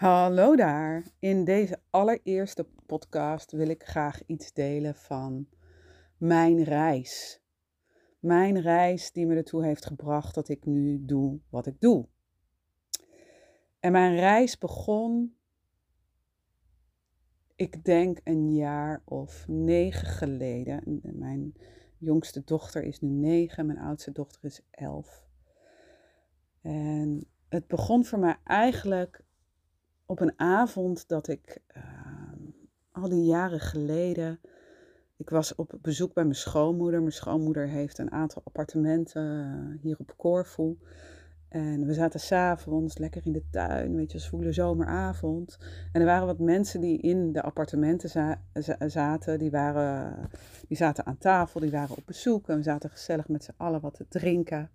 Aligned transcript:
Hallo 0.00 0.56
daar. 0.56 1.04
In 1.18 1.44
deze 1.44 1.80
allereerste 1.90 2.66
podcast 2.86 3.52
wil 3.52 3.68
ik 3.68 3.84
graag 3.84 4.26
iets 4.26 4.52
delen 4.52 4.94
van 4.94 5.48
mijn 6.16 6.62
reis. 6.62 7.42
Mijn 8.18 8.60
reis 8.60 9.12
die 9.12 9.26
me 9.26 9.36
ertoe 9.36 9.64
heeft 9.64 9.86
gebracht 9.86 10.34
dat 10.34 10.48
ik 10.48 10.64
nu 10.64 11.04
doe 11.04 11.40
wat 11.48 11.66
ik 11.66 11.80
doe. 11.80 12.08
En 13.80 13.92
mijn 13.92 14.14
reis 14.14 14.58
begon, 14.58 15.36
ik 17.56 17.84
denk 17.84 18.20
een 18.24 18.54
jaar 18.54 19.02
of 19.04 19.44
negen 19.48 20.08
geleden. 20.08 21.00
Mijn 21.02 21.54
jongste 21.98 22.42
dochter 22.44 22.82
is 22.82 23.00
nu 23.00 23.08
negen, 23.08 23.66
mijn 23.66 23.78
oudste 23.78 24.12
dochter 24.12 24.44
is 24.44 24.60
elf. 24.70 25.26
En 26.60 27.26
het 27.48 27.66
begon 27.66 28.04
voor 28.04 28.18
mij 28.18 28.36
eigenlijk 28.44 29.28
op 30.10 30.20
een 30.20 30.32
avond 30.36 31.08
dat 31.08 31.28
ik 31.28 31.58
ehm, 31.66 32.38
al 32.92 33.08
die 33.08 33.24
jaren 33.24 33.60
geleden. 33.60 34.40
Ik 35.16 35.30
was 35.30 35.54
op 35.54 35.78
bezoek 35.82 36.14
bij 36.14 36.24
mijn 36.24 36.36
schoonmoeder. 36.36 37.00
Mijn 37.00 37.12
schoonmoeder 37.12 37.68
heeft 37.68 37.98
een 37.98 38.12
aantal 38.12 38.42
appartementen 38.44 39.22
eh, 39.22 39.82
hier 39.82 39.96
op 39.98 40.14
Corfu. 40.16 40.78
En 41.48 41.86
we 41.86 41.94
zaten 41.94 42.20
s'avonds 42.20 42.98
lekker 42.98 43.26
in 43.26 43.32
de 43.32 43.44
tuin, 43.50 43.96
weet 43.96 44.12
je, 44.12 44.18
zwoele 44.18 44.52
zomeravond. 44.52 45.58
En 45.92 46.00
er 46.00 46.06
waren 46.06 46.26
wat 46.26 46.38
mensen 46.38 46.80
die 46.80 46.98
in 46.98 47.32
de 47.32 47.42
appartementen 47.42 48.36
zaten. 48.86 49.38
Die, 49.38 49.50
waren, 49.50 50.16
die 50.68 50.76
zaten 50.76 51.06
aan 51.06 51.18
tafel, 51.18 51.60
die 51.60 51.70
waren 51.70 51.96
op 51.96 52.02
bezoek. 52.06 52.48
En 52.48 52.56
we 52.56 52.62
zaten 52.62 52.90
gezellig 52.90 53.28
met 53.28 53.44
z'n 53.44 53.54
allen 53.56 53.80
wat 53.80 53.94
te 53.94 54.06
drinken. 54.08 54.70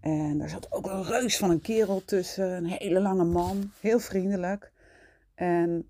En 0.00 0.38
daar 0.38 0.48
zat 0.48 0.72
ook 0.72 0.86
een 0.86 1.04
reus 1.04 1.36
van 1.36 1.50
een 1.50 1.60
kerel 1.60 2.04
tussen, 2.04 2.50
een 2.50 2.66
hele 2.66 3.00
lange 3.00 3.24
man, 3.24 3.70
heel 3.80 3.98
vriendelijk. 3.98 4.72
En 5.34 5.88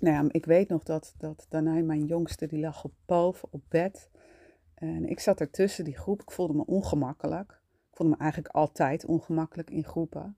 nou 0.00 0.14
ja, 0.14 0.24
ik 0.30 0.44
weet 0.44 0.68
nog 0.68 0.82
dat, 0.82 1.14
dat 1.18 1.46
daarna 1.48 1.82
mijn 1.82 2.04
jongste, 2.04 2.46
die 2.46 2.60
lag 2.60 2.84
op 2.84 2.92
boven 3.06 3.48
op 3.50 3.62
bed. 3.68 4.10
En 4.74 5.08
ik 5.08 5.20
zat 5.20 5.40
ertussen 5.40 5.84
die 5.84 5.96
groep. 5.96 6.22
Ik 6.22 6.30
voelde 6.30 6.54
me 6.54 6.66
ongemakkelijk. 6.66 7.50
Ik 7.90 7.96
voelde 7.96 8.12
me 8.16 8.22
eigenlijk 8.22 8.54
altijd 8.54 9.04
ongemakkelijk 9.04 9.70
in 9.70 9.84
groepen. 9.84 10.36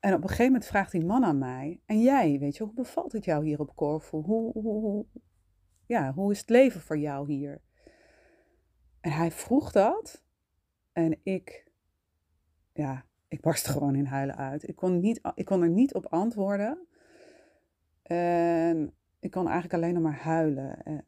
En 0.00 0.14
op 0.14 0.22
een 0.22 0.28
gegeven 0.28 0.52
moment 0.52 0.66
vraagt 0.66 0.92
die 0.92 1.04
man 1.04 1.24
aan 1.24 1.38
mij: 1.38 1.80
En 1.86 2.02
jij, 2.02 2.38
weet 2.38 2.56
je, 2.56 2.64
hoe 2.64 2.74
bevalt 2.74 3.12
het 3.12 3.24
jou 3.24 3.44
hier 3.44 3.60
op 3.60 3.76
Corfu? 3.76 4.16
Hoe, 4.16 4.52
hoe, 4.52 4.80
hoe, 4.80 5.06
ja, 5.86 6.12
hoe 6.12 6.32
is 6.32 6.38
het 6.38 6.50
leven 6.50 6.80
voor 6.80 6.98
jou 6.98 7.32
hier? 7.32 7.60
En 9.00 9.12
hij 9.12 9.30
vroeg 9.30 9.72
dat. 9.72 10.24
En 10.92 11.20
ik 11.22 11.67
ja, 12.78 13.04
ik 13.28 13.40
barstte 13.40 13.70
gewoon 13.70 13.94
in 13.94 14.04
huilen 14.04 14.36
uit. 14.36 14.68
Ik 14.68 14.76
kon, 14.76 15.00
niet, 15.00 15.20
ik 15.34 15.44
kon 15.44 15.62
er 15.62 15.68
niet 15.68 15.94
op 15.94 16.06
antwoorden. 16.06 16.86
En 18.02 18.94
ik 19.18 19.30
kon 19.30 19.44
eigenlijk 19.44 19.74
alleen 19.74 19.94
nog 19.94 20.02
maar 20.02 20.18
huilen. 20.18 21.04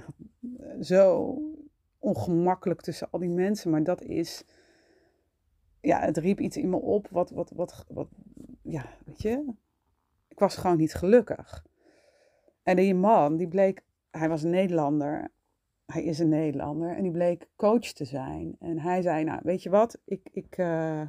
Zo 0.80 1.34
ongemakkelijk 1.98 2.80
tussen 2.80 3.10
al 3.10 3.18
die 3.18 3.28
mensen. 3.28 3.70
Maar 3.70 3.82
dat 3.84 4.02
is. 4.02 4.44
Ja, 5.80 6.00
het 6.00 6.16
riep 6.16 6.40
iets 6.40 6.56
in 6.56 6.70
me 6.70 6.76
op. 6.76 7.08
Wat, 7.10 7.30
wat, 7.30 7.50
wat, 7.50 7.84
wat. 7.88 8.08
Ja, 8.62 8.84
weet 9.04 9.22
je. 9.22 9.54
Ik 10.28 10.38
was 10.38 10.56
gewoon 10.56 10.76
niet 10.76 10.94
gelukkig. 10.94 11.66
En 12.62 12.76
die 12.76 12.94
man, 12.94 13.36
die 13.36 13.48
bleek. 13.48 13.82
Hij 14.10 14.28
was 14.28 14.42
Nederlander 14.42 15.30
hij 15.92 16.02
is 16.02 16.18
een 16.18 16.28
Nederlander 16.28 16.96
en 16.96 17.02
die 17.02 17.12
bleek 17.12 17.48
coach 17.56 17.92
te 17.92 18.04
zijn. 18.04 18.56
En 18.60 18.78
hij 18.78 19.02
zei, 19.02 19.24
nou 19.24 19.40
weet 19.42 19.62
je 19.62 19.70
wat, 19.70 20.00
ik, 20.04 20.28
ik, 20.32 20.58
uh, 20.58 21.02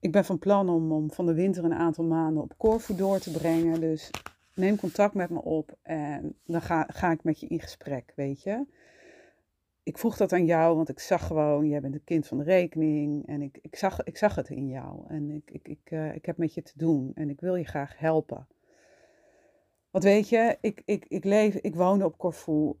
ik 0.00 0.12
ben 0.12 0.24
van 0.24 0.38
plan 0.38 0.68
om, 0.68 0.92
om 0.92 1.10
van 1.10 1.26
de 1.26 1.34
winter 1.34 1.64
een 1.64 1.74
aantal 1.74 2.04
maanden 2.04 2.42
op 2.42 2.54
Corfu 2.56 2.94
door 2.94 3.18
te 3.18 3.30
brengen. 3.30 3.80
Dus 3.80 4.10
neem 4.54 4.76
contact 4.76 5.14
met 5.14 5.30
me 5.30 5.42
op 5.42 5.76
en 5.82 6.36
dan 6.44 6.62
ga, 6.62 6.86
ga 6.92 7.10
ik 7.10 7.22
met 7.22 7.40
je 7.40 7.46
in 7.46 7.60
gesprek, 7.60 8.12
weet 8.16 8.42
je. 8.42 8.66
Ik 9.82 9.98
vroeg 9.98 10.16
dat 10.16 10.32
aan 10.32 10.44
jou, 10.44 10.76
want 10.76 10.88
ik 10.88 11.00
zag 11.00 11.26
gewoon, 11.26 11.68
jij 11.68 11.80
bent 11.80 11.94
een 11.94 12.04
kind 12.04 12.26
van 12.26 12.38
de 12.38 12.44
rekening. 12.44 13.26
En 13.26 13.42
ik, 13.42 13.58
ik, 13.62 13.76
zag, 13.76 14.02
ik 14.04 14.16
zag 14.16 14.34
het 14.34 14.48
in 14.48 14.68
jou. 14.68 15.04
En 15.08 15.30
ik, 15.30 15.50
ik, 15.50 15.68
ik, 15.68 15.90
uh, 15.90 16.14
ik 16.14 16.26
heb 16.26 16.36
met 16.36 16.54
je 16.54 16.62
te 16.62 16.72
doen 16.76 17.12
en 17.14 17.30
ik 17.30 17.40
wil 17.40 17.54
je 17.54 17.64
graag 17.64 17.98
helpen. 17.98 18.46
Want 19.90 20.04
weet 20.04 20.28
je, 20.28 20.58
ik, 20.60 20.82
ik, 20.84 21.04
ik, 21.08 21.24
leef, 21.24 21.54
ik 21.54 21.74
woonde 21.74 22.04
op 22.04 22.18
Corfu 22.18 22.72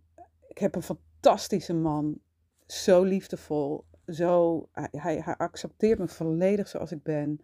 ik 0.50 0.58
heb 0.58 0.74
een 0.74 0.82
fantastische 0.82 1.74
man. 1.74 2.18
Zo 2.66 3.02
liefdevol. 3.02 3.84
Zo, 4.06 4.68
hij, 4.72 4.88
hij, 5.22 5.34
accepteert 5.36 5.98
me 5.98 6.08
volledig 6.08 6.68
zoals 6.68 6.92
ik 6.92 7.02
ben. 7.02 7.40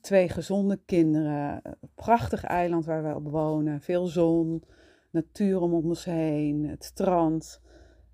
Twee 0.00 0.28
gezonde 0.28 0.80
kinderen. 0.86 1.62
Prachtig 1.94 2.44
eiland 2.44 2.84
waar 2.84 3.02
we 3.02 3.14
op 3.14 3.28
wonen. 3.28 3.80
Veel 3.80 4.06
zon. 4.06 4.64
Natuur 5.10 5.60
om 5.60 5.72
ons 5.72 6.04
heen. 6.04 6.68
Het 6.68 6.84
strand. 6.84 7.60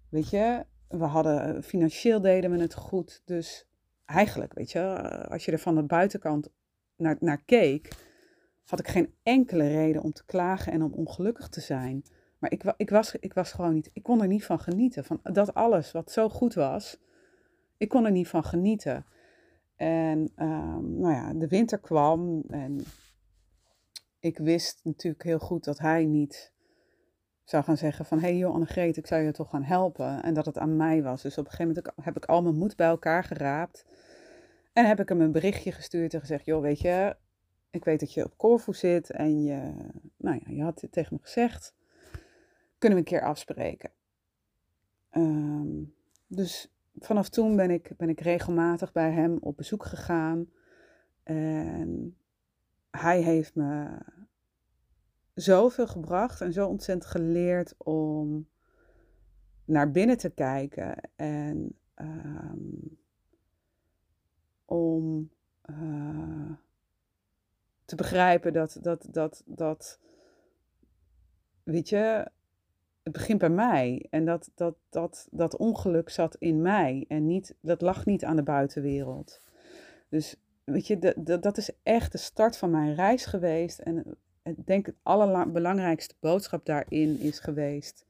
Weet 0.08 0.30
je, 0.30 0.64
we 0.88 1.04
hadden, 1.04 1.62
financieel 1.62 2.20
deden 2.20 2.50
we 2.50 2.60
het 2.60 2.74
goed. 2.74 3.22
Dus 3.24 3.68
eigenlijk, 4.04 4.54
weet 4.54 4.70
je, 4.70 4.80
als 5.28 5.44
je 5.44 5.52
er 5.52 5.58
van 5.58 5.74
de 5.74 5.82
buitenkant 5.82 6.48
naar, 6.96 7.16
naar 7.20 7.42
keek, 7.44 7.96
had 8.64 8.78
ik 8.78 8.88
geen 8.88 9.14
enkele 9.22 9.68
reden 9.68 10.02
om 10.02 10.12
te 10.12 10.24
klagen 10.24 10.72
en 10.72 10.82
om 10.82 10.92
ongelukkig 10.92 11.48
te 11.48 11.60
zijn. 11.60 12.04
Maar 12.38 12.52
ik, 12.52 12.74
ik, 12.76 12.90
was, 12.90 13.14
ik 13.14 13.34
was 13.34 13.52
gewoon 13.52 13.74
niet, 13.74 13.90
ik 13.92 14.02
kon 14.02 14.22
er 14.22 14.26
niet 14.26 14.44
van 14.44 14.60
genieten. 14.60 15.04
Van 15.04 15.20
dat 15.22 15.54
alles 15.54 15.92
wat 15.92 16.10
zo 16.10 16.28
goed 16.28 16.54
was, 16.54 17.00
ik 17.76 17.88
kon 17.88 18.04
er 18.04 18.10
niet 18.10 18.28
van 18.28 18.44
genieten. 18.44 19.06
En 19.76 20.32
um, 20.36 20.98
nou 20.98 21.14
ja, 21.14 21.32
de 21.32 21.48
winter 21.48 21.78
kwam 21.78 22.44
en 22.48 22.84
ik 24.20 24.38
wist 24.38 24.80
natuurlijk 24.82 25.22
heel 25.22 25.38
goed 25.38 25.64
dat 25.64 25.78
hij 25.78 26.04
niet 26.04 26.52
zou 27.44 27.64
gaan 27.64 27.76
zeggen 27.76 28.04
van... 28.04 28.18
hé 28.18 28.28
hey 28.28 28.36
joh 28.36 28.54
Annegreet, 28.54 28.96
ik 28.96 29.06
zou 29.06 29.22
je 29.22 29.32
toch 29.32 29.50
gaan 29.50 29.62
helpen. 29.62 30.22
En 30.22 30.34
dat 30.34 30.46
het 30.46 30.58
aan 30.58 30.76
mij 30.76 31.02
was. 31.02 31.22
Dus 31.22 31.38
op 31.38 31.44
een 31.44 31.50
gegeven 31.50 31.74
moment 31.74 32.04
heb 32.06 32.16
ik 32.16 32.24
al 32.24 32.42
mijn 32.42 32.56
moed 32.56 32.76
bij 32.76 32.86
elkaar 32.86 33.24
geraapt. 33.24 33.86
En 34.72 34.86
heb 34.86 35.00
ik 35.00 35.08
hem 35.08 35.20
een 35.20 35.32
berichtje 35.32 35.72
gestuurd 35.72 36.14
en 36.14 36.20
gezegd... 36.20 36.44
joh, 36.44 36.62
weet 36.62 36.80
je, 36.80 37.16
ik 37.70 37.84
weet 37.84 38.00
dat 38.00 38.12
je 38.12 38.24
op 38.24 38.36
Corfu 38.36 38.72
zit 38.72 39.10
en 39.10 39.42
je, 39.42 39.72
nou 40.16 40.40
ja, 40.44 40.52
je 40.52 40.62
had 40.62 40.80
dit 40.80 40.92
tegen 40.92 41.16
me 41.16 41.22
gezegd 41.22 41.75
kunnen 42.78 42.98
we 42.98 43.04
een 43.04 43.10
keer 43.10 43.26
afspreken. 43.28 43.90
Ehm, 45.10 45.82
dus 46.26 46.74
vanaf 46.98 47.28
toen 47.28 47.56
ben 47.56 47.70
ik, 47.70 47.92
ben 47.96 48.08
ik 48.08 48.20
regelmatig 48.20 48.92
bij 48.92 49.10
hem 49.10 49.38
op 49.40 49.56
bezoek 49.56 49.84
gegaan. 49.84 50.50
En 51.22 52.16
hij 52.90 53.20
heeft 53.20 53.54
me 53.54 53.98
zoveel 55.34 55.86
gebracht 55.86 56.40
en 56.40 56.52
zo 56.52 56.66
ontzettend 56.66 57.10
geleerd 57.10 57.74
om 57.78 58.48
naar 59.64 59.90
binnen 59.90 60.16
te 60.16 60.30
kijken 60.30 61.10
en 61.16 61.78
ehm, 61.94 62.58
om 64.64 65.30
uh, 65.70 66.52
te 67.84 67.96
begrijpen 67.96 68.52
dat, 68.52 68.78
dat, 68.80 69.08
dat, 69.10 69.42
dat, 69.46 70.00
weet 71.62 71.88
je, 71.88 72.30
het 73.06 73.14
begint 73.14 73.38
bij 73.38 73.50
mij. 73.50 74.06
En 74.10 74.24
dat, 74.24 74.50
dat, 74.54 74.76
dat, 74.90 75.28
dat 75.30 75.56
ongeluk 75.56 76.08
zat 76.08 76.36
in 76.38 76.62
mij. 76.62 77.04
En 77.08 77.26
niet, 77.26 77.54
dat 77.60 77.80
lag 77.80 78.06
niet 78.06 78.24
aan 78.24 78.36
de 78.36 78.42
buitenwereld. 78.42 79.40
Dus 80.08 80.36
weet 80.64 80.86
je, 80.86 80.98
de, 80.98 81.38
dat 81.40 81.56
is 81.56 81.70
echt 81.82 82.12
de 82.12 82.18
start 82.18 82.56
van 82.56 82.70
mijn 82.70 82.94
reis 82.94 83.26
geweest. 83.26 83.78
En 83.78 84.16
ik 84.42 84.66
denk 84.66 84.86
het 84.86 84.94
allerbelangrijkste 85.02 86.14
boodschap 86.20 86.66
daarin 86.66 87.20
is 87.20 87.38
geweest. 87.38 88.06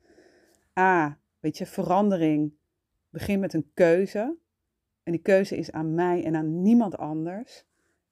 A, 0.78 1.18
weet 1.40 1.58
je, 1.58 1.66
verandering 1.66 2.52
begint 3.10 3.40
met 3.40 3.54
een 3.54 3.70
keuze. 3.74 4.36
En 5.02 5.12
die 5.12 5.22
keuze 5.22 5.56
is 5.56 5.72
aan 5.72 5.94
mij 5.94 6.24
en 6.24 6.36
aan 6.36 6.62
niemand 6.62 6.96
anders. 6.96 7.64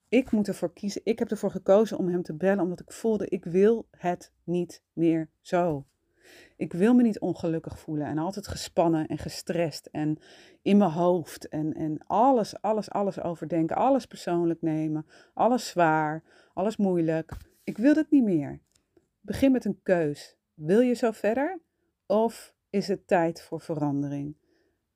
Ik 0.09 0.31
moet 0.31 0.49
ervoor 0.49 0.73
kiezen. 0.73 1.01
Ik 1.05 1.19
heb 1.19 1.31
ervoor 1.31 1.51
gekozen 1.51 1.99
om 1.99 2.09
hem 2.09 2.23
te 2.23 2.35
bellen, 2.35 2.63
omdat 2.63 2.81
ik 2.81 2.93
voelde, 2.93 3.29
ik 3.29 3.45
wil 3.45 3.87
het 3.91 4.33
niet 4.43 4.83
meer 4.93 5.29
zo. 5.41 5.85
Ik 6.57 6.73
wil 6.73 6.95
me 6.95 7.03
niet 7.03 7.21
ongelukkig 7.21 7.79
voelen 7.79 8.07
en 8.07 8.19
altijd 8.19 8.49
gespannen 8.49 9.07
en 9.07 9.19
gestrest 9.19 9.87
en 9.87 10.19
in 10.63 10.77
mijn 10.77 10.91
hoofd 10.91 11.49
en, 11.49 11.75
en 11.75 12.07
alles, 12.07 12.61
alles, 12.61 12.91
alles 12.91 13.21
overdenken, 13.21 13.77
alles 13.77 14.07
persoonlijk 14.07 14.63
nemen, 14.63 15.07
alles 15.35 15.69
zwaar, 15.69 16.23
alles 16.55 16.77
moeilijk. 16.77 17.37
Ik 17.65 17.79
wil 17.79 17.95
het 17.95 18.11
niet 18.11 18.25
meer. 18.25 18.61
Begin 19.21 19.53
met 19.53 19.65
een 19.65 19.81
keus. 19.83 20.37
Wil 20.55 20.81
je 20.81 20.95
zo 20.95 21.11
verder 21.11 21.61
of 22.07 22.55
is 22.71 22.89
het 22.89 23.07
tijd 23.07 23.43
voor 23.43 23.61
verandering? 23.61 24.37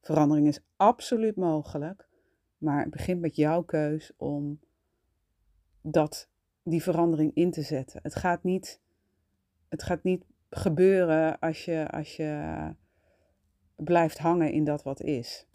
Verandering 0.00 0.46
is 0.46 0.60
absoluut 0.76 1.36
mogelijk, 1.36 2.08
maar 2.58 2.80
het 2.80 2.90
begint 2.90 3.20
met 3.20 3.36
jouw 3.36 3.62
keus 3.62 4.12
om 4.16 4.60
dat, 5.82 6.28
die 6.62 6.82
verandering 6.82 7.34
in 7.34 7.50
te 7.50 7.62
zetten. 7.62 8.00
Het 8.02 8.14
gaat 8.14 8.42
niet, 8.42 8.80
het 9.68 9.82
gaat 9.82 10.02
niet 10.02 10.24
gebeuren 10.50 11.38
als 11.38 11.64
je, 11.64 11.90
als 11.90 12.16
je 12.16 12.54
blijft 13.76 14.18
hangen 14.18 14.52
in 14.52 14.64
dat 14.64 14.82
wat 14.82 15.00
is. 15.00 15.46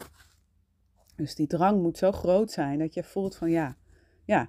Dus 1.16 1.34
die 1.34 1.46
drang 1.46 1.82
moet 1.82 1.98
zo 1.98 2.12
groot 2.12 2.50
zijn 2.50 2.78
dat 2.78 2.94
je 2.94 3.02
voelt 3.02 3.36
van 3.36 3.50
ja, 3.50 3.76
ja, 4.24 4.48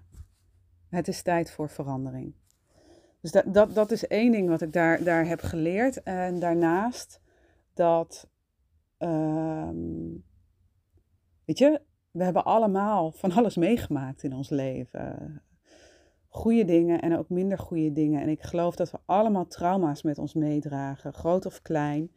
Het 0.90 1.08
is 1.08 1.22
tijd 1.22 1.52
voor 1.52 1.70
verandering. 1.70 2.34
Dus 3.22 3.32
dat, 3.32 3.54
dat, 3.54 3.76
dat 3.76 3.92
is 3.92 4.08
één 4.08 4.32
ding 4.32 4.50
wat 4.50 4.62
ik 4.62 4.74
daar, 4.74 5.04
daar 5.04 5.28
heb 5.28 5.42
geleerd. 5.42 6.04
En 6.04 6.40
daarnaast 6.40 7.22
dat, 7.74 8.30
ehm, 8.98 10.10
weet 11.46 11.58
je, 11.58 11.82
we 12.12 12.24
hebben 12.24 12.46
allemaal 12.46 13.12
van 13.12 13.32
alles 13.32 13.56
meegemaakt 13.56 14.24
in 14.24 14.34
ons 14.34 14.50
leven. 14.50 15.42
Goede 16.36 16.66
dingen 16.66 17.02
en 17.02 17.18
ook 17.18 17.30
minder 17.30 17.58
goede 17.58 17.92
dingen. 17.92 18.22
En 18.22 18.30
ik 18.30 18.42
geloof 18.42 18.76
dat 18.76 18.92
we 18.92 19.00
allemaal 19.06 19.48
trauma's 19.48 20.04
met 20.04 20.18
ons 20.18 20.34
meedragen, 20.34 21.14
groot 21.14 21.46
of 21.46 21.62
klein. 21.62 22.12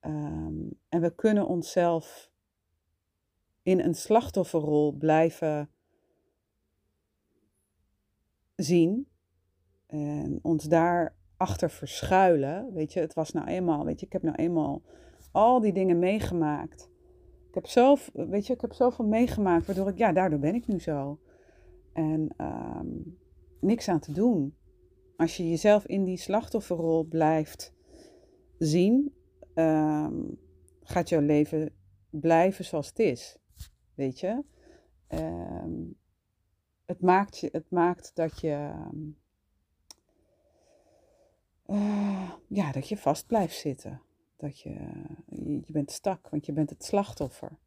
Ehm, 0.00 0.54
en 0.88 1.00
we 1.00 1.14
kunnen 1.14 1.46
onszelf 1.46 2.30
in 3.62 3.80
een 3.80 3.94
slachtofferrol 3.94 4.92
blijven 4.92 5.70
zien 8.56 9.08
en 9.86 10.38
ons 10.42 10.64
daarachter 10.64 11.70
verschuilen. 11.70 12.72
Weet 12.72 12.92
je, 12.92 13.00
het 13.00 13.14
was 13.14 13.32
nou 13.32 13.46
eenmaal, 13.46 13.84
weet 13.84 14.00
je, 14.00 14.06
ik 14.06 14.12
heb 14.12 14.22
nou 14.22 14.36
eenmaal 14.36 14.82
al 15.32 15.60
die 15.60 15.72
dingen 15.72 15.98
meegemaakt. 15.98 16.90
Ik 17.48 17.54
heb, 17.54 17.66
zo, 17.66 17.96
weet 18.12 18.46
je, 18.46 18.52
ik 18.52 18.60
heb 18.60 18.72
zoveel 18.72 19.06
meegemaakt, 19.06 19.66
waardoor 19.66 19.88
ik, 19.88 19.98
ja, 19.98 20.12
daardoor 20.12 20.38
ben 20.38 20.54
ik 20.54 20.66
nu 20.66 20.80
zo. 20.80 21.18
En 21.94 22.34
ehm, 22.36 22.86
niks 23.60 23.88
aan 23.88 24.00
te 24.00 24.12
doen. 24.12 24.54
Als 25.16 25.36
je 25.36 25.48
jezelf 25.48 25.86
in 25.86 26.04
die 26.04 26.16
slachtofferrol 26.16 27.04
blijft 27.04 27.72
zien, 28.58 29.14
ehm, 29.54 30.22
gaat 30.82 31.08
jouw 31.08 31.20
leven 31.20 31.72
blijven 32.10 32.64
zoals 32.64 32.88
het 32.88 32.98
is. 32.98 33.38
Weet 33.94 34.20
je? 34.20 34.44
Ehm, 35.06 35.82
het, 36.84 37.00
maakt 37.00 37.38
je 37.38 37.48
het 37.52 37.70
maakt 37.70 38.10
dat 38.14 38.40
je. 38.40 38.72
Uh, 41.66 42.30
ja, 42.48 42.72
dat 42.72 42.88
je 42.88 42.96
vast 42.96 43.26
blijft 43.26 43.56
zitten. 43.56 44.02
Dat 44.36 44.60
je, 44.60 44.70
je, 45.66 45.72
bent 45.72 45.90
stak, 45.90 46.28
want 46.28 46.46
je 46.46 46.52
bent 46.52 46.70
het 46.70 46.84
slachtoffer. 46.84 47.58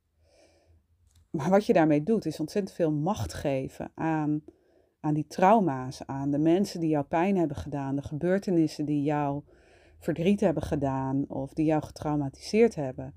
Maar 1.29 1.49
wat 1.49 1.65
je 1.65 1.73
daarmee 1.73 2.03
doet, 2.03 2.25
is 2.25 2.39
ontzettend 2.39 2.75
veel 2.75 2.91
macht 2.91 3.33
geven 3.33 3.91
aan, 3.95 4.43
aan 4.99 5.13
die 5.13 5.27
trauma's, 5.27 6.05
aan 6.05 6.31
de 6.31 6.39
mensen 6.39 6.79
die 6.79 6.89
jou 6.89 7.05
pijn 7.05 7.37
hebben 7.37 7.57
gedaan, 7.57 7.95
de 7.95 8.01
gebeurtenissen 8.01 8.85
die 8.85 9.03
jou 9.03 9.43
verdriet 9.99 10.39
hebben 10.39 10.63
gedaan 10.63 11.29
of 11.29 11.53
die 11.53 11.65
jou 11.65 11.83
getraumatiseerd 11.83 12.75
hebben. 12.75 13.13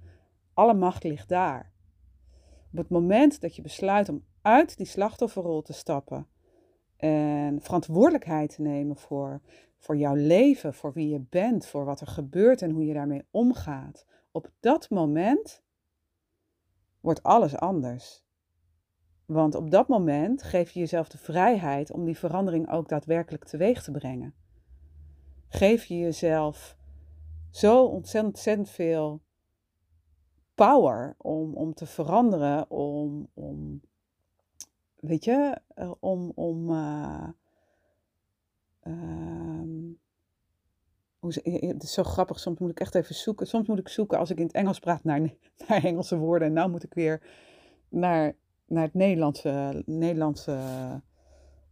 Alle 0.54 0.74
macht 0.74 1.04
ligt 1.04 1.28
daar. 1.28 1.72
Op 2.72 2.78
het 2.78 2.88
moment 2.88 3.40
dat 3.40 3.56
je 3.56 3.62
besluit 3.62 4.08
om 4.08 4.24
uit 4.42 4.76
die 4.76 4.86
slachtofferrol 4.86 5.62
te 5.62 5.72
stappen 5.72 6.26
en 6.96 7.60
verantwoordelijkheid 7.62 8.54
te 8.54 8.62
nemen 8.62 8.96
voor, 8.96 9.40
voor 9.78 9.96
jouw 9.96 10.14
leven, 10.14 10.74
voor 10.74 10.92
wie 10.92 11.08
je 11.08 11.20
bent, 11.20 11.66
voor 11.66 11.84
wat 11.84 12.00
er 12.00 12.06
gebeurt 12.06 12.62
en 12.62 12.70
hoe 12.70 12.84
je 12.84 12.94
daarmee 12.94 13.26
omgaat, 13.30 14.06
op 14.32 14.50
dat 14.60 14.90
moment 14.90 15.62
wordt 17.00 17.22
alles 17.22 17.56
anders. 17.56 18.24
Want 19.24 19.54
op 19.54 19.70
dat 19.70 19.88
moment 19.88 20.42
geef 20.42 20.70
je 20.70 20.80
jezelf 20.80 21.08
de 21.08 21.18
vrijheid 21.18 21.90
om 21.90 22.04
die 22.04 22.18
verandering 22.18 22.70
ook 22.70 22.88
daadwerkelijk 22.88 23.44
teweeg 23.44 23.82
te 23.82 23.90
brengen. 23.90 24.34
Geef 25.48 25.84
je 25.84 25.98
jezelf 25.98 26.76
zo 27.50 27.84
ontzettend 27.84 28.70
veel 28.70 29.22
power 30.54 31.14
om, 31.18 31.54
om 31.54 31.74
te 31.74 31.86
veranderen, 31.86 32.70
om, 32.70 33.28
om 33.34 33.80
weet 34.96 35.24
je, 35.24 35.60
uh, 35.76 35.92
om, 36.00 36.32
om 36.34 36.70
um, 36.70 37.36
hoe, 38.82 39.98
het 41.34 41.82
is 41.82 41.92
zo 41.92 42.02
grappig, 42.02 42.40
soms 42.40 42.58
moet 42.58 42.70
ik 42.70 42.80
echt 42.80 42.94
even 42.94 43.14
zoeken. 43.14 43.46
Soms 43.46 43.68
moet 43.68 43.78
ik 43.78 43.88
zoeken 43.88 44.18
als 44.18 44.30
ik 44.30 44.38
in 44.38 44.46
het 44.46 44.54
Engels 44.54 44.78
praat 44.78 45.04
naar, 45.04 45.20
naar 45.68 45.84
Engelse 45.84 46.16
woorden. 46.16 46.48
En 46.48 46.54
nou 46.54 46.70
moet 46.70 46.82
ik 46.82 46.94
weer 46.94 47.22
naar, 47.88 48.34
naar 48.66 48.84
het 48.84 48.94
Nederlandse, 48.94 49.82
Nederlandse 49.86 50.58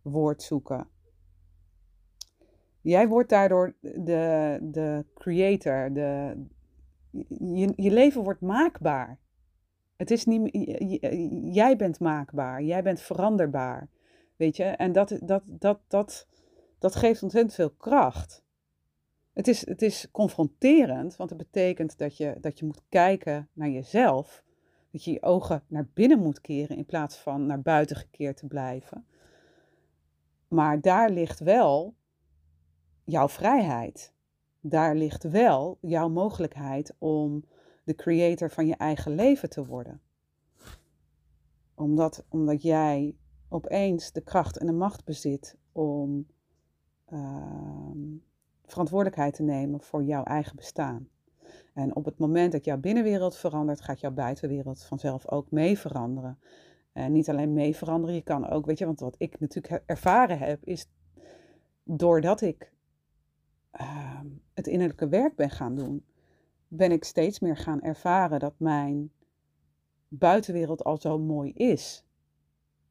woord 0.02 0.42
zoeken. 0.42 0.88
Jij 2.80 3.08
wordt 3.08 3.28
daardoor 3.28 3.74
de, 3.80 4.58
de 4.62 5.04
creator, 5.14 5.92
de, 5.92 6.36
je, 7.28 7.72
je 7.76 7.90
leven 7.90 8.22
wordt 8.22 8.40
maakbaar. 8.40 9.18
Het 9.96 10.10
is 10.10 10.24
niet, 10.24 10.48
jij 11.54 11.76
bent 11.76 12.00
maakbaar, 12.00 12.62
jij 12.62 12.82
bent 12.82 13.00
veranderbaar. 13.00 13.88
Weet 14.36 14.56
je, 14.56 14.64
en 14.64 14.92
dat, 14.92 15.18
dat, 15.20 15.42
dat, 15.46 15.80
dat, 15.88 16.26
dat 16.78 16.96
geeft 16.96 17.22
ontzettend 17.22 17.54
veel 17.54 17.70
kracht. 17.70 18.42
Het 19.38 19.48
is, 19.48 19.66
het 19.66 19.82
is 19.82 20.08
confronterend, 20.10 21.16
want 21.16 21.30
het 21.30 21.38
betekent 21.38 21.98
dat 21.98 22.16
je, 22.16 22.36
dat 22.40 22.58
je 22.58 22.64
moet 22.64 22.82
kijken 22.88 23.48
naar 23.52 23.68
jezelf. 23.68 24.42
Dat 24.90 25.04
je 25.04 25.12
je 25.12 25.22
ogen 25.22 25.62
naar 25.66 25.88
binnen 25.94 26.18
moet 26.18 26.40
keren 26.40 26.76
in 26.76 26.86
plaats 26.86 27.16
van 27.16 27.46
naar 27.46 27.62
buiten 27.62 27.96
gekeerd 27.96 28.36
te 28.36 28.46
blijven. 28.46 29.06
Maar 30.48 30.80
daar 30.80 31.10
ligt 31.10 31.40
wel 31.40 31.94
jouw 33.04 33.28
vrijheid 33.28 34.12
daar 34.60 34.94
ligt 34.94 35.22
wel 35.22 35.78
jouw 35.80 36.08
mogelijkheid 36.08 36.94
om 36.98 37.44
de 37.84 37.94
creator 37.94 38.50
van 38.50 38.66
je 38.66 38.76
eigen 38.76 39.14
leven 39.14 39.50
te 39.50 39.66
worden. 39.66 40.00
Omdat, 41.74 42.24
omdat 42.28 42.62
jij 42.62 43.16
opeens 43.48 44.12
de 44.12 44.20
kracht 44.20 44.56
en 44.56 44.66
de 44.66 44.72
macht 44.72 45.04
bezit 45.04 45.56
om 45.72 46.26
uh, 47.12 47.90
verantwoordelijkheid 48.70 49.34
te 49.34 49.42
nemen 49.42 49.80
voor 49.80 50.02
jouw 50.02 50.24
eigen 50.24 50.56
bestaan. 50.56 51.08
En 51.74 51.96
op 51.96 52.04
het 52.04 52.18
moment 52.18 52.52
dat 52.52 52.64
jouw 52.64 52.78
binnenwereld 52.78 53.36
verandert, 53.36 53.80
gaat 53.80 54.00
jouw 54.00 54.10
buitenwereld 54.10 54.84
vanzelf 54.84 55.30
ook 55.30 55.50
mee 55.50 55.78
veranderen. 55.78 56.38
En 56.92 57.12
niet 57.12 57.28
alleen 57.28 57.52
mee 57.52 57.76
veranderen, 57.76 58.14
je 58.14 58.22
kan 58.22 58.48
ook, 58.48 58.66
weet 58.66 58.78
je, 58.78 58.84
want 58.84 59.00
wat 59.00 59.14
ik 59.18 59.40
natuurlijk 59.40 59.82
ervaren 59.86 60.38
heb, 60.38 60.64
is 60.64 60.86
doordat 61.84 62.40
ik 62.40 62.72
Ehm, 63.78 64.26
het 64.54 64.66
innerlijke 64.66 65.08
werk 65.08 65.36
ben 65.36 65.50
gaan 65.50 65.74
doen, 65.74 66.04
ben 66.68 66.92
ik 66.92 67.04
steeds 67.04 67.40
meer 67.40 67.56
gaan 67.56 67.82
ervaren 67.82 68.38
dat 68.38 68.54
mijn 68.56 69.12
buitenwereld 70.08 70.84
al 70.84 70.96
zo 70.96 71.18
mooi 71.18 71.52
is. 71.52 72.04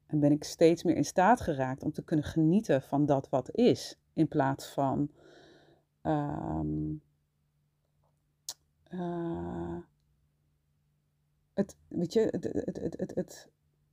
En 0.06 0.20
ben 0.20 0.32
ik 0.32 0.44
steeds 0.44 0.82
meer 0.82 0.96
in 0.96 1.04
staat 1.04 1.40
geraakt 1.40 1.82
om 1.82 1.92
te 1.92 2.04
kunnen 2.04 2.24
genieten 2.24 2.82
van 2.82 3.06
dat 3.06 3.28
wat 3.28 3.56
is, 3.56 3.98
in 4.12 4.28
plaats 4.28 4.66
van 4.66 5.10
ehm, 6.08 6.94
eh, 8.84 9.78
het, 11.54 11.76
weet 11.88 12.12
je, 12.12 12.20
het, 12.30 12.44
het, 12.44 12.76
het, 12.80 12.96
het, 12.98 13.14
het, 13.14 13.48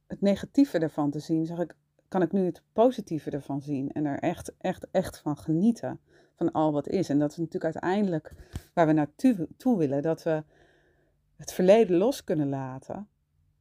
het 0.07 0.21
negatieve 0.21 0.79
ervan 0.79 1.11
te 1.11 1.19
zien, 1.19 1.45
zeg 1.45 1.59
ik, 1.59 1.75
kan 2.07 2.21
ik 2.21 2.31
nu 2.31 2.45
het 2.45 2.61
positieve 2.73 3.29
ervan 3.29 3.61
zien 3.61 3.91
en 3.91 4.05
er 4.05 4.19
echt, 4.19 4.53
echt, 4.57 4.87
echt 4.91 5.19
van 5.19 5.37
genieten 5.37 5.99
van 6.35 6.51
al 6.51 6.71
wat 6.71 6.87
is. 6.87 7.09
En 7.09 7.19
dat 7.19 7.31
is 7.31 7.37
natuurlijk 7.37 7.73
uiteindelijk 7.73 8.33
waar 8.73 8.87
we 8.87 8.93
naartoe 8.93 9.47
toe 9.57 9.77
willen. 9.77 10.01
Dat 10.01 10.23
we 10.23 10.43
het 11.35 11.51
verleden 11.51 11.97
los 11.97 12.23
kunnen 12.23 12.49
laten. 12.49 13.07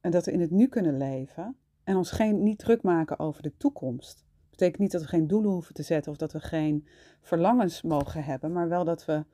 En 0.01 0.11
dat 0.11 0.25
we 0.25 0.31
in 0.31 0.41
het 0.41 0.51
nu 0.51 0.67
kunnen 0.67 0.97
leven. 0.97 1.57
En 1.83 1.95
ons 1.95 2.11
geen, 2.11 2.43
niet 2.43 2.59
druk 2.59 2.81
maken 2.81 3.19
over 3.19 3.43
de 3.43 3.57
toekomst. 3.57 4.25
Betekent 4.55 4.81
niet 4.81 4.91
dat 4.91 5.01
we 5.01 5.07
geen 5.07 5.27
doelen 5.27 5.51
hoeven 5.51 5.73
te 5.73 5.83
zetten 5.83 6.11
of 6.11 6.17
dat 6.17 6.31
we 6.31 6.39
geen 6.39 6.87
verlangens 7.21 7.81
mogen 7.81 8.23
hebben. 8.23 8.51
Maar 8.51 8.69
wel 8.69 8.83
dat 8.83 9.05
we 9.05 9.25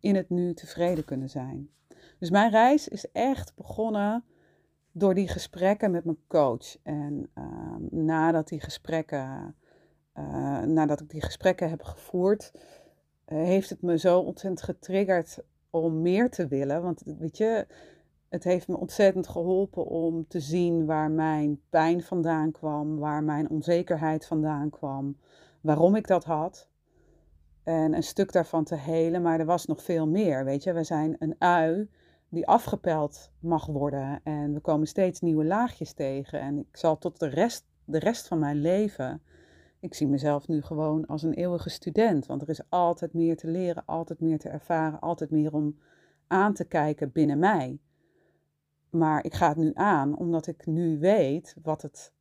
in 0.00 0.14
het 0.14 0.30
nu 0.30 0.54
tevreden 0.54 1.04
kunnen 1.04 1.30
zijn. 1.30 1.70
Dus 2.18 2.30
mijn 2.30 2.50
reis 2.50 2.88
is 2.88 3.10
echt 3.12 3.54
begonnen 3.54 4.24
door 4.92 5.14
die 5.14 5.28
gesprekken 5.28 5.90
met 5.90 6.04
mijn 6.04 6.18
coach. 6.26 6.76
En 6.82 7.30
uh, 7.34 7.44
nadat 7.90 8.48
die 8.48 8.60
gesprekken, 8.60 9.56
uh, 10.18 10.60
nadat 10.60 11.00
ik 11.00 11.10
die 11.10 11.22
gesprekken 11.22 11.70
heb 11.70 11.82
gevoerd, 11.82 12.52
eh, 13.24 13.38
heeft 13.38 13.70
het 13.70 13.82
me 13.82 13.98
zo 13.98 14.18
ontzettend 14.18 14.62
getriggerd 14.62 15.38
om 15.70 16.02
meer 16.02 16.30
te 16.30 16.46
willen. 16.46 16.82
Want 16.82 17.02
weet 17.18 17.36
je, 17.36 17.66
het 18.30 18.44
heeft 18.44 18.68
me 18.68 18.76
ontzettend 18.76 19.28
geholpen 19.28 19.86
om 19.86 20.26
te 20.28 20.40
zien 20.40 20.86
waar 20.86 21.10
mijn 21.10 21.60
pijn 21.70 22.02
vandaan 22.02 22.50
kwam, 22.50 22.98
waar 22.98 23.24
mijn 23.24 23.50
onzekerheid 23.50 24.26
vandaan 24.26 24.70
kwam, 24.70 25.16
waarom 25.60 25.94
ik 25.94 26.06
dat 26.06 26.24
had. 26.24 26.68
En 27.62 27.94
een 27.94 28.02
stuk 28.02 28.32
daarvan 28.32 28.64
te 28.64 28.74
helen, 28.74 29.22
maar 29.22 29.40
er 29.40 29.46
was 29.46 29.66
nog 29.66 29.82
veel 29.82 30.08
meer. 30.08 30.44
Weet 30.44 30.62
je, 30.62 30.72
we 30.72 30.84
zijn 30.84 31.16
een 31.18 31.34
ui 31.38 31.90
die 32.28 32.46
afgepeld 32.46 33.30
mag 33.40 33.66
worden 33.66 34.20
en 34.24 34.52
we 34.54 34.60
komen 34.60 34.86
steeds 34.86 35.20
nieuwe 35.20 35.44
laagjes 35.44 35.92
tegen. 35.92 36.40
En 36.40 36.58
ik 36.58 36.76
zal 36.76 36.98
tot 36.98 37.18
de 37.18 37.28
rest, 37.28 37.64
de 37.84 37.98
rest 37.98 38.28
van 38.28 38.38
mijn 38.38 38.56
leven 38.56 39.22
ik 39.80 39.94
zie 39.94 40.06
mezelf 40.06 40.48
nu 40.48 40.62
gewoon 40.62 41.06
als 41.06 41.22
een 41.22 41.34
eeuwige 41.34 41.70
student, 41.70 42.26
want 42.26 42.42
er 42.42 42.48
is 42.48 42.60
altijd 42.68 43.12
meer 43.12 43.36
te 43.36 43.46
leren, 43.46 43.82
altijd 43.86 44.20
meer 44.20 44.38
te 44.38 44.48
ervaren, 44.48 45.00
altijd 45.00 45.30
meer 45.30 45.52
om 45.52 45.78
aan 46.26 46.54
te 46.54 46.64
kijken 46.64 47.12
binnen 47.12 47.38
mij. 47.38 47.78
Maar 48.90 49.24
ik 49.24 49.34
ga 49.34 49.48
het 49.48 49.56
nu 49.56 49.70
aan 49.74 50.16
omdat 50.16 50.46
ik 50.46 50.66
nu 50.66 50.98
weet 50.98 51.56
wat 51.62 51.82
het, 51.82 52.12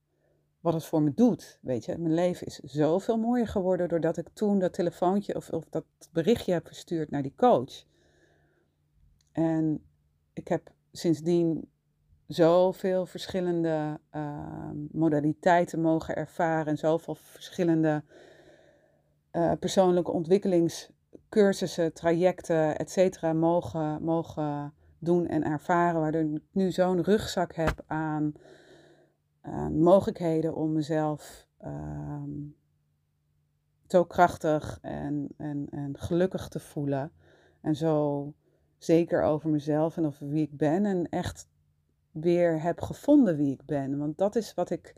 wat 0.60 0.74
het 0.74 0.86
voor 0.86 1.02
me 1.02 1.14
doet. 1.14 1.60
Weet 1.62 1.86
je, 1.86 1.98
mijn 1.98 2.14
leven 2.14 2.48
is 2.48 2.56
zoveel 2.56 3.18
mooier 3.18 3.48
geworden 3.48 3.90
doordat 3.90 4.18
ik 4.18 4.30
toen 4.34 4.60
dat 4.60 4.74
telefoontje 4.74 5.36
of, 5.36 5.50
of 5.50 5.66
dat 5.70 5.86
berichtje 6.12 6.52
heb 6.52 6.68
verstuurd 6.68 7.10
naar 7.10 7.22
die 7.22 7.36
coach. 7.36 7.86
En 9.32 9.84
ik 10.34 10.48
heb 10.48 10.72
sindsdien 10.92 11.70
zoveel 12.28 13.06
verschillende 13.06 14.00
uh, 14.16 14.70
modaliteiten 14.92 15.82
mogen 15.82 16.16
ervaren 16.16 16.68
en 16.68 16.78
zoveel 16.78 17.16
verschillende 17.16 18.04
uh, 19.32 19.52
persoonlijke 19.60 20.12
ontwikkelingscursussen, 20.12 21.94
trajecten, 21.94 22.78
et 22.78 22.92
cetera, 22.92 23.34
mogen, 23.34 24.04
mogen 24.04 24.74
doen 25.00 25.28
en 25.28 25.44
ervaren, 25.44 26.02
waardoor 26.02 26.22
ik 26.22 26.42
nu 26.52 26.72
zo'n 26.72 27.02
rugzak 27.02 27.56
heb 27.56 27.84
aan 27.88 28.34
mogelijkheden 29.72 30.56
om 30.56 30.74
mezelf 30.74 31.48
uh, 31.66 32.24
zo 33.88 34.04
krachtig 34.04 34.80
en, 34.82 35.28
en, 35.38 35.68
en 35.70 35.98
gelukkig 35.98 36.48
te 36.48 36.60
voelen. 36.60 37.12
En 37.62 37.76
zo 37.76 38.34
zeker 38.78 39.24
over 39.24 39.50
mezelf 39.50 39.98
en 39.98 40.06
over 40.06 40.28
wie 40.28 40.44
ik 40.44 40.58
ben. 40.58 40.86
En 40.86 41.10
echt 41.10 41.48
weer 42.12 42.62
heb 42.62 42.82
gevonden 42.82 43.36
wie 43.36 43.52
ik 43.52 43.66
ben. 43.66 43.98
Want 43.98 44.18
dat 44.18 44.36
is 44.36 44.54
wat 44.54 44.70
ik 44.70 44.96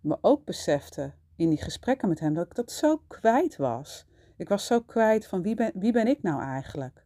me 0.00 0.18
ook 0.20 0.44
besefte 0.44 1.12
in 1.36 1.48
die 1.48 1.62
gesprekken 1.62 2.08
met 2.08 2.20
hem. 2.20 2.34
Dat 2.34 2.46
ik 2.46 2.54
dat 2.54 2.72
zo 2.72 3.02
kwijt 3.06 3.56
was. 3.56 4.06
Ik 4.36 4.48
was 4.48 4.66
zo 4.66 4.80
kwijt 4.80 5.26
van 5.26 5.42
wie 5.42 5.54
ben, 5.54 5.72
wie 5.74 5.92
ben 5.92 6.06
ik 6.06 6.22
nou 6.22 6.42
eigenlijk? 6.42 7.04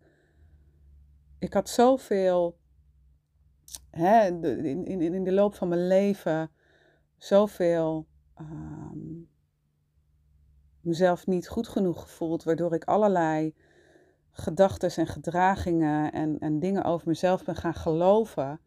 Ik 1.40 1.52
had 1.52 1.68
zoveel 1.68 2.58
hè, 3.90 4.26
in, 4.26 4.84
in, 4.84 5.00
in 5.00 5.24
de 5.24 5.32
loop 5.32 5.54
van 5.54 5.68
mijn 5.68 5.86
leven 5.86 6.50
zoveel 7.16 8.06
um, 8.40 9.28
mezelf 10.80 11.26
niet 11.26 11.48
goed 11.48 11.68
genoeg 11.68 12.00
gevoeld, 12.00 12.42
waardoor 12.42 12.74
ik 12.74 12.84
allerlei 12.84 13.54
gedachten 14.30 14.90
en 14.96 15.06
gedragingen 15.06 16.12
en, 16.12 16.38
en 16.38 16.58
dingen 16.58 16.84
over 16.84 17.08
mezelf 17.08 17.44
ben 17.44 17.56
gaan 17.56 17.74
geloven, 17.74 18.60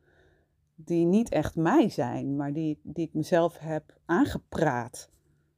die 0.75 1.05
niet 1.05 1.29
echt 1.29 1.55
mij 1.55 1.89
zijn, 1.89 2.35
maar 2.35 2.53
die, 2.53 2.79
die 2.83 3.07
ik 3.07 3.13
mezelf 3.13 3.57
heb 3.57 3.99
aangepraat 4.05 5.09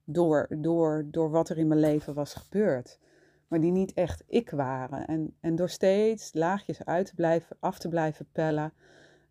door, 0.04 0.48
door, 0.58 1.08
door 1.12 1.30
wat 1.30 1.50
er 1.50 1.58
in 1.58 1.68
mijn 1.68 1.80
leven 1.80 2.14
was 2.14 2.34
gebeurd. 2.34 3.00
Maar 3.48 3.60
die 3.62 3.72
niet 3.72 3.94
echt 3.94 4.24
ik 4.28 4.50
waren. 4.50 5.08
En, 5.08 5.36
en 5.40 5.56
door 5.56 5.70
steeds 5.70 6.34
laagjes 6.34 6.86
uit 6.86 7.06
te 7.06 7.16
blijven, 7.16 7.58
af 7.60 7.80
te 7.80 7.88
blijven 7.88 8.28
pellen. 8.32 8.74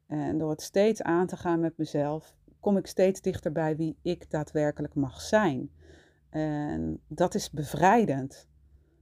En 0.07 0.39
door 0.39 0.51
het 0.51 0.63
steeds 0.63 1.03
aan 1.03 1.27
te 1.27 1.37
gaan 1.37 1.61
met 1.61 1.77
mezelf, 1.77 2.35
kom 2.61 2.77
ik 2.77 2.87
steeds 2.87 3.21
dichter 3.21 3.53
bij 3.53 3.77
wie 3.77 3.97
ik 4.03 4.31
daadwerkelijk 4.31 4.95
mag 4.95 5.21
zijn. 5.21 5.71
En 6.31 7.01
dat 7.09 7.35
is 7.35 7.51
bevrijdend. 7.51 8.49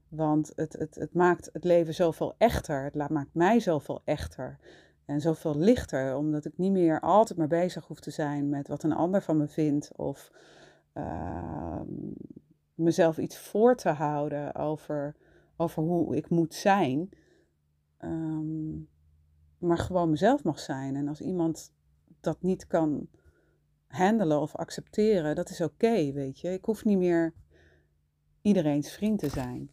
Want 0.09 0.52
het, 0.57 0.73
het, 0.73 0.95
het 0.95 1.14
maakt 1.14 1.50
het 1.52 1.64
leven 1.64 1.95
zoveel 1.95 2.35
echter. 2.38 2.85
Het 2.85 3.11
maakt 3.11 3.35
mij 3.35 3.61
zoveel 3.61 4.02
echter. 4.04 4.59
En 5.04 5.21
zoveel 5.21 5.57
lichter. 5.59 6.16
Omdat 6.16 6.45
ik 6.45 6.59
niet 6.59 6.73
meer 6.73 7.00
altijd 7.00 7.38
maar 7.38 7.49
bezig 7.49 7.87
hoef 7.87 8.00
te 8.00 8.11
zijn 8.11 8.49
met 8.49 8.69
wat 8.69 8.83
een 8.83 8.92
ander 8.92 9.23
van 9.23 9.37
me 9.37 9.49
vindt. 9.49 9.97
Of 9.97 10.31
uh, 10.95 11.32
mezelf 12.83 13.19
iets 13.19 13.39
voor 13.39 13.77
te 13.77 13.89
houden 13.89 14.55
over, 14.55 15.17
over 15.57 15.83
hoe 15.83 16.17
ik 16.17 16.29
moet 16.29 16.55
zijn. 16.55 17.11
Um, 17.99 18.89
maar 19.59 19.79
gewoon 19.79 20.11
mezelf 20.11 20.45
mag 20.45 20.59
zijn. 20.59 20.97
En 20.97 21.09
als 21.09 21.21
iemand 21.21 21.73
dat 22.21 22.43
niet 22.43 22.67
kan 22.67 23.09
handelen 23.87 24.41
of 24.41 24.57
accepteren, 24.57 25.35
dat 25.35 25.51
is 25.51 25.61
oké, 25.61 26.12
weet 26.12 26.41
je. 26.41 26.53
Ik 26.53 26.65
hoef 26.65 26.85
niet 26.85 26.99
meer 26.99 27.35
iedereen's 28.43 28.93
vriend 28.93 29.19
te 29.19 29.29
zijn. 29.29 29.71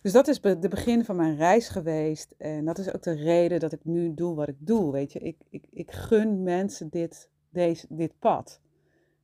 Dus 0.00 0.12
dat 0.12 0.28
is 0.28 0.40
de 0.40 0.68
begin 0.68 1.04
van 1.04 1.16
mijn 1.16 1.36
reis 1.36 1.68
geweest. 1.68 2.34
En 2.38 2.64
dat 2.64 2.78
is 2.78 2.94
ook 2.94 3.02
de 3.02 3.12
reden 3.12 3.60
dat 3.60 3.72
ik 3.72 3.84
nu 3.84 4.14
doe 4.14 4.34
wat 4.34 4.48
ik 4.48 4.56
doe. 4.58 4.92
Weet 4.92 5.12
je, 5.12 5.18
ik, 5.18 5.36
ik, 5.50 5.66
ik 5.70 5.92
gun 5.92 6.42
mensen 6.42 6.88
dit, 6.88 7.30
deze, 7.48 7.86
dit 7.88 8.18
pad. 8.18 8.60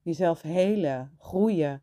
Jezelf 0.02 0.42
helen, 0.42 1.12
groeien 1.18 1.83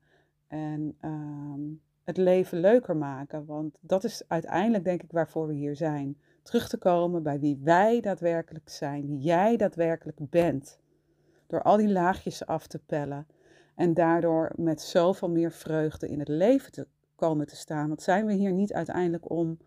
en 0.51 0.96
ehm, 1.00 1.62
het 2.03 2.17
leven 2.17 2.60
leuker 2.60 2.98
maken. 2.98 3.46
Want 3.46 3.77
dat 3.81 4.03
is 4.03 4.24
uiteindelijk, 4.27 4.84
denk 4.84 5.03
ik, 5.03 5.12
waarvoor 5.12 5.48
we 5.48 5.53
hier 5.53 5.75
zijn. 5.75 6.17
Terug 6.41 6.70
te 6.70 6.77
komen 6.77 7.24
bij 7.24 7.39
wie 7.39 7.60
wij 7.63 8.01
daadwerkelijk 8.01 8.70
zijn, 8.70 9.08
wie 9.08 9.20
jij 9.20 9.58
daadwerkelijk 9.58 10.29
bent. 10.29 10.79
Door 11.48 11.62
al 11.62 11.77
die 11.77 11.89
laagjes 11.89 12.46
af 12.46 12.67
te 12.67 12.79
pellen. 12.79 13.27
En 13.75 13.93
daardoor 13.93 14.51
met 14.55 14.81
zoveel 14.81 15.29
meer 15.29 15.51
vreugde 15.51 16.10
in 16.10 16.20
het 16.20 16.27
leven 16.27 16.72
te 16.72 16.88
komen 17.15 17.48
te 17.48 17.55
staan. 17.55 17.88
Want 17.88 18.01
zijn 18.01 18.25
we 18.25 18.34
hier 18.34 18.51
niet 18.51 18.74
uiteindelijk 18.74 19.29
om, 19.29 19.58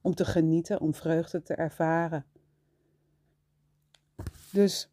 om 0.00 0.14
te 0.14 0.24
genieten, 0.24 0.80
om 0.80 0.94
vreugde 0.94 1.42
te 1.42 1.54
ervaren? 1.54 2.24
Dus 4.52 4.90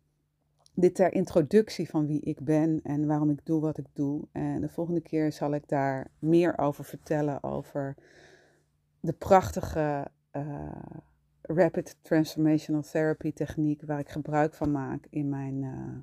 dit 0.75 0.96
ter 0.96 1.13
introductie 1.13 1.89
van 1.89 2.08
wie 2.08 2.22
ik 2.22 2.39
ben 2.39 2.79
en 2.84 3.08
waarom 3.08 3.29
ik 3.29 3.46
doe 3.46 3.62
wat 3.62 3.77
ik 3.77 3.88
doe. 3.94 4.27
En 4.32 4.62
de 4.62 4.70
volgende 4.70 5.01
keer 5.01 5.32
zal 5.32 5.53
ik 5.53 5.67
daar 5.67 6.12
meer 6.20 6.58
over 6.58 6.86
vertellen, 6.86 7.44
over 7.44 7.96
de 9.00 9.13
prachtige 9.13 10.08
uh, 10.32 10.72
Rapid 11.41 11.98
Transformational 12.01 12.82
Therapy 12.82 13.34
techniek 13.34 13.82
waar 13.82 14.00
ik 14.00 14.10
gebruik 14.10 14.53
van 14.53 14.72
maak 14.72 15.08
in 15.10 15.29
mijn, 15.29 15.62
uh, 15.62 15.98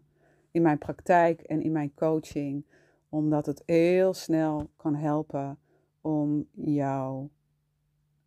in 0.50 0.62
mijn 0.62 0.78
praktijk 0.78 1.40
en 1.40 1.62
in 1.62 1.72
mijn 1.72 1.94
coaching. 1.94 2.64
Omdat 3.08 3.46
het 3.46 3.62
heel 3.66 4.14
snel 4.14 4.70
kan 4.76 4.94
helpen 4.94 5.58
om 6.00 6.48
jou, 6.52 7.28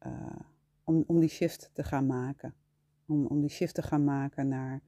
uh, 0.05 0.11
om, 0.83 1.03
om 1.07 1.19
die 1.19 1.29
shift 1.29 1.69
te 1.73 1.83
gaan 1.83 2.05
maken. 2.05 2.53
Om, 3.05 3.25
om 3.25 3.41
die 3.41 3.49
shift 3.49 3.75
te 3.75 3.81
gaan 3.81 4.03
maken 4.03 4.47
naar 4.47 4.81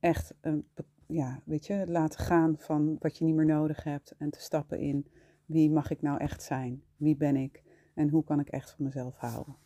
echt, 0.00 0.34
een, 0.40 0.66
ja, 1.06 1.42
weet 1.44 1.66
je, 1.66 1.84
laten 1.86 2.20
gaan 2.20 2.56
van 2.58 2.96
wat 2.98 3.18
je 3.18 3.24
niet 3.24 3.34
meer 3.34 3.46
nodig 3.46 3.84
hebt 3.84 4.14
en 4.18 4.30
te 4.30 4.40
stappen 4.40 4.78
in 4.78 5.06
wie 5.48 5.70
mag 5.70 5.90
ik 5.90 6.02
nou 6.02 6.18
echt 6.18 6.42
zijn? 6.42 6.82
Wie 6.96 7.16
ben 7.16 7.36
ik? 7.36 7.62
En 7.94 8.08
hoe 8.08 8.24
kan 8.24 8.40
ik 8.40 8.48
echt 8.48 8.70
van 8.70 8.84
mezelf 8.84 9.16
houden? 9.16 9.56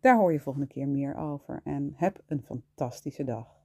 Daar 0.00 0.16
hoor 0.16 0.32
je 0.32 0.40
volgende 0.40 0.66
keer 0.66 0.88
meer 0.88 1.16
over 1.16 1.60
en 1.64 1.92
heb 1.96 2.22
een 2.26 2.42
fantastische 2.42 3.24
dag. 3.24 3.60